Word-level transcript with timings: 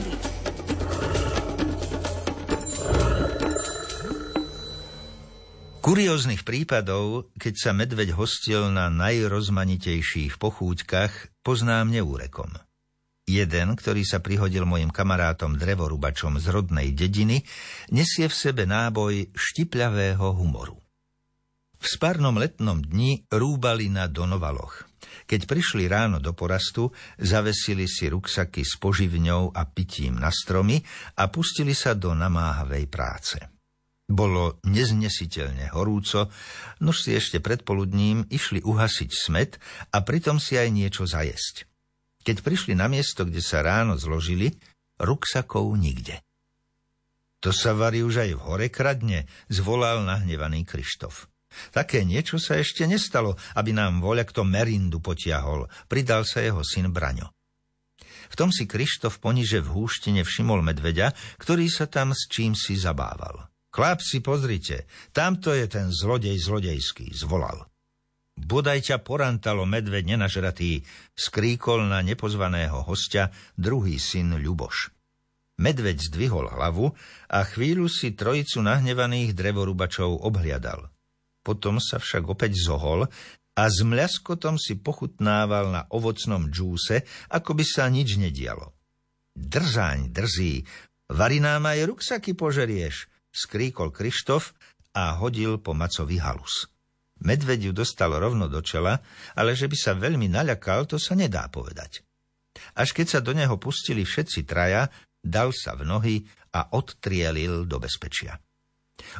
prírody. 0.00 0.12
Kurióznych 5.78 6.44
prípadov, 6.44 7.32
keď 7.40 7.54
sa 7.56 7.70
medveď 7.72 8.12
hostil 8.12 8.68
na 8.68 8.92
najrozmanitejších 8.92 10.36
pochúťkach, 10.36 11.40
poznám 11.40 11.88
neúrekom. 11.88 12.52
Jeden, 13.28 13.76
ktorý 13.76 14.04
sa 14.08 14.20
prihodil 14.24 14.64
mojim 14.64 14.88
kamarátom 14.88 15.56
drevorubačom 15.56 16.40
z 16.40 16.46
rodnej 16.48 16.92
dediny, 16.92 17.44
nesie 17.92 18.28
v 18.28 18.36
sebe 18.36 18.64
náboj 18.64 19.32
štipľavého 19.36 20.32
humoru. 20.32 20.87
V 21.78 21.86
spárnom 21.86 22.34
letnom 22.34 22.82
dni 22.82 23.22
rúbali 23.30 23.86
na 23.86 24.10
Donovaloch. 24.10 24.86
Keď 25.28 25.46
prišli 25.46 25.86
ráno 25.86 26.18
do 26.18 26.34
porastu, 26.34 26.90
zavesili 27.20 27.86
si 27.86 28.10
ruksaky 28.10 28.66
s 28.66 28.80
poživňou 28.82 29.54
a 29.54 29.62
pitím 29.68 30.18
na 30.18 30.32
stromy 30.32 30.82
a 31.20 31.30
pustili 31.30 31.76
sa 31.76 31.94
do 31.94 32.16
namáhavej 32.16 32.84
práce. 32.90 33.38
Bolo 34.08 34.56
neznesiteľne 34.64 35.68
horúco, 35.76 36.32
nož 36.80 37.04
si 37.04 37.12
ešte 37.12 37.44
predpoludním 37.44 38.24
išli 38.32 38.64
uhasiť 38.64 39.10
smet 39.12 39.60
a 39.92 40.00
pritom 40.00 40.40
si 40.40 40.56
aj 40.56 40.72
niečo 40.72 41.04
zajesť. 41.04 41.68
Keď 42.24 42.40
prišli 42.40 42.72
na 42.72 42.88
miesto, 42.88 43.28
kde 43.28 43.44
sa 43.44 43.60
ráno 43.60 44.00
zložili, 44.00 44.56
ruksakov 44.96 45.68
nikde. 45.76 46.24
To 47.44 47.54
sa 47.54 47.76
varí 47.76 48.02
už 48.02 48.24
aj 48.24 48.30
v 48.34 48.44
hore 48.48 48.68
kradne, 48.72 49.28
zvolal 49.46 50.02
nahnevaný 50.02 50.66
Krištof. 50.66 51.28
Také 51.72 52.04
niečo 52.04 52.36
sa 52.36 52.60
ešte 52.60 52.84
nestalo, 52.84 53.34
aby 53.56 53.72
nám 53.72 54.04
voľa 54.04 54.28
kto 54.28 54.44
Merindu 54.44 55.00
potiahol, 55.00 55.66
pridal 55.88 56.22
sa 56.28 56.44
jeho 56.44 56.60
syn 56.62 56.92
Braňo. 56.92 57.32
V 58.28 58.34
tom 58.36 58.52
si 58.52 58.68
Krištof 58.68 59.24
poniže 59.24 59.64
v 59.64 59.72
húštine 59.72 60.20
všimol 60.20 60.60
medveďa, 60.60 61.16
ktorý 61.40 61.66
sa 61.72 61.88
tam 61.88 62.12
s 62.12 62.28
čím 62.28 62.52
si 62.52 62.76
zabával. 62.76 63.48
Chlapci, 63.72 64.20
pozrite, 64.20 64.88
tamto 65.12 65.52
je 65.52 65.64
ten 65.68 65.88
zlodej 65.92 66.36
zlodejský, 66.40 67.12
zvolal. 67.16 67.68
Bodaj 68.38 68.92
ťa 68.92 69.02
porantalo 69.02 69.66
medveď 69.66 70.14
nenažratý, 70.14 70.86
skríkol 71.16 71.90
na 71.90 72.04
nepozvaného 72.06 72.86
hostia 72.86 73.34
druhý 73.58 73.98
syn 73.98 74.38
Ľuboš. 74.38 74.94
Medveď 75.58 75.98
zdvihol 75.98 76.46
hlavu 76.54 76.94
a 77.26 77.42
chvíľu 77.42 77.90
si 77.90 78.14
trojicu 78.14 78.62
nahnevaných 78.62 79.34
drevorubačov 79.34 80.22
obhliadal. 80.22 80.86
Potom 81.48 81.80
sa 81.80 81.96
však 81.96 82.28
opäť 82.28 82.60
zohol 82.60 83.08
a 83.56 83.62
s 83.72 83.80
mľaskotom 83.80 84.60
si 84.60 84.76
pochutnával 84.76 85.72
na 85.72 85.88
ovocnom 85.88 86.52
džúse, 86.52 87.08
ako 87.32 87.56
by 87.56 87.64
sa 87.64 87.88
nič 87.88 88.20
nedialo. 88.20 88.76
Držaň, 89.32 90.12
drzí, 90.12 90.68
vari 91.08 91.40
nám 91.40 91.64
aj 91.72 91.88
ruksaky 91.88 92.36
požerieš, 92.36 93.08
skríkol 93.32 93.88
Krištof 93.88 94.52
a 94.92 95.16
hodil 95.16 95.56
po 95.56 95.72
macovi 95.72 96.20
halus. 96.20 96.68
Medveď 97.24 97.70
ju 97.70 97.72
dostal 97.72 98.12
rovno 98.12 98.44
do 98.52 98.60
čela, 98.60 99.00
ale 99.32 99.56
že 99.56 99.72
by 99.72 99.76
sa 99.80 99.96
veľmi 99.96 100.28
naľakal, 100.28 100.84
to 100.84 101.00
sa 101.00 101.16
nedá 101.16 101.48
povedať. 101.48 102.04
Až 102.76 102.92
keď 102.92 103.06
sa 103.08 103.20
do 103.24 103.32
neho 103.32 103.56
pustili 103.56 104.04
všetci 104.04 104.44
traja, 104.44 104.92
dal 105.24 105.50
sa 105.56 105.72
v 105.72 105.88
nohy 105.88 106.16
a 106.52 106.76
odtrielil 106.76 107.64
do 107.64 107.80
bezpečia. 107.80 108.36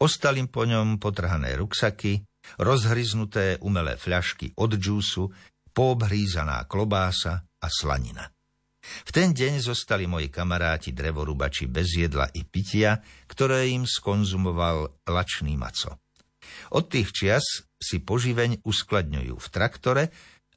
Ostali 0.00 0.44
po 0.46 0.66
ňom 0.66 1.00
potrhané 1.00 1.56
ruksaky, 1.58 2.24
rozhryznuté 2.60 3.60
umelé 3.62 3.94
fľašky 4.00 4.56
od 4.58 4.76
džúsu, 4.76 5.28
poobhrízaná 5.70 6.66
klobása 6.66 7.46
a 7.60 7.66
slanina. 7.70 8.26
V 8.80 9.10
ten 9.12 9.36
deň 9.36 9.60
zostali 9.60 10.08
moji 10.08 10.32
kamaráti 10.32 10.96
drevorubači 10.96 11.68
bez 11.68 11.94
jedla 11.94 12.26
i 12.32 12.48
pitia, 12.48 12.96
ktoré 13.28 13.68
im 13.68 13.84
skonzumoval 13.84 15.04
lačný 15.04 15.54
maco. 15.60 16.00
Od 16.72 16.84
tých 16.88 17.12
čias 17.12 17.44
si 17.76 18.00
poživeň 18.00 18.64
uskladňujú 18.64 19.36
v 19.36 19.48
traktore, 19.52 20.04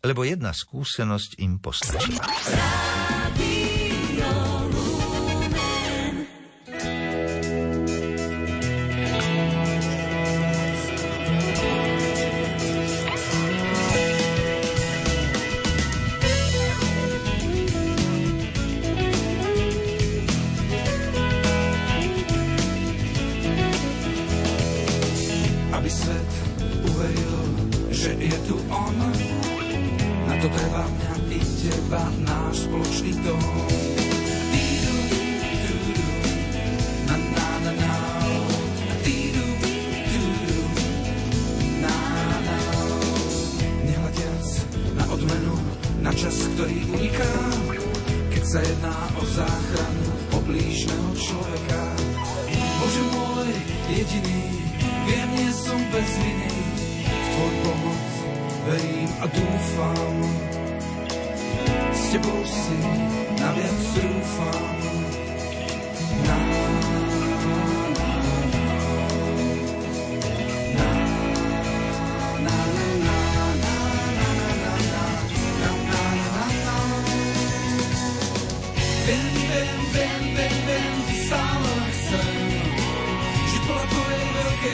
lebo 0.04 0.24
jedna 0.24 0.56
skúsenosť 0.56 1.40
im 1.44 1.60
postačila. 1.60 2.24
Uveril, 26.62 27.40
že 27.94 28.12
je 28.18 28.38
tu 28.48 28.56
on. 28.70 28.98
Na 30.28 30.36
to 30.40 30.48
treba 30.50 30.84
mňa 30.88 31.14
i 31.34 31.40
teba, 31.40 32.04
náš 32.26 32.68
spoločný 32.68 33.12
dom. 33.24 33.44
na 46.04 46.12
čas, 46.12 46.36
ktorý 46.54 46.78
uniká, 47.00 47.34
keď 48.28 48.44
sa 48.44 48.60
jedná 48.60 48.98
o 49.16 49.24
záchranu 49.24 50.08
oblížneho 50.36 51.10
človeka. 51.16 51.82
Bože 52.52 53.04
môj, 53.08 53.50
jediný, 53.88 54.63
Viem, 55.04 55.30
nie 55.36 55.52
som 55.52 55.80
bez 55.92 56.12
viny, 56.20 56.52
v 57.08 57.28
tvoj 57.34 57.54
pomoc 57.68 58.04
verím 58.68 59.12
a 59.20 59.26
dúfam. 59.28 60.18
S 61.92 62.02
tebou 62.16 62.42
si. 62.46 62.78
Na, 66.24 66.38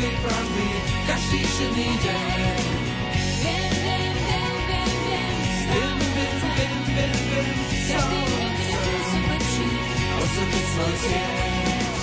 veľkej 0.09 0.25
pravdy 0.25 0.68
každý 1.06 1.40
všedný 1.46 1.90
deň. 2.02 2.62
Viem, 3.40 3.74
viem, 3.86 4.14
viem, 4.25 4.53
viem, 4.66 4.92
viem, 5.06 5.38
Viem, 5.70 5.97
viem, 6.02 6.34
viem, 6.58 6.78
viem, 6.90 7.14
viem, 7.30 7.58
každý 7.94 8.20
deň 8.25 8.53
chcem 8.58 9.02
som 9.06 9.24
lepší. 9.30 9.68
osvetiť 10.09 10.66
svoj 10.74 10.94
cieľ. 10.97 11.94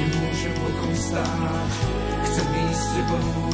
Nemôžem 0.00 0.54
bokom 0.60 0.92
stáť, 0.92 1.72
chcem 2.28 2.48
ísť 2.60 2.76
s 2.76 2.88
tebou, 2.92 3.49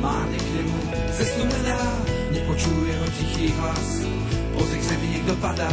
márne 0.00 0.38
k 0.38 0.48
nemu 0.56 0.78
cestu 1.12 1.42
hľadá, 1.44 1.80
nepočuje 2.32 2.92
ho 2.96 3.06
tichý 3.16 3.46
hlas, 3.56 4.04
pozri 4.54 4.78
k 4.80 4.88
zemi 4.92 5.06
niekto 5.16 5.34
padá, 5.40 5.70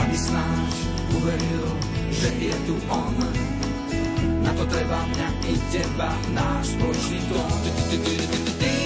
aby 0.00 0.16
snáď 0.16 0.72
uveril, 1.16 1.66
že 2.10 2.28
je 2.36 2.54
tu 2.68 2.74
on. 2.88 3.16
Na 4.42 4.50
to 4.58 4.64
treba 4.66 4.98
mňa 5.14 5.28
i 5.48 5.54
teba, 5.70 6.10
náš 6.34 6.74
spoločný 6.74 7.18
tón. 7.30 8.81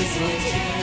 is 0.00 0.16
what 0.20 0.72
you. 0.74 0.77